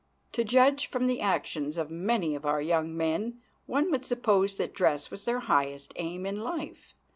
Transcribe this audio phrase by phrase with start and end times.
[0.31, 4.73] To judge from the actions of many of our young men one would suppose that
[4.73, 6.95] dress was their highest aim in life.